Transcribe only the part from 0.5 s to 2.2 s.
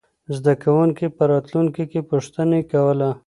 کوونکي به راتلونکې کې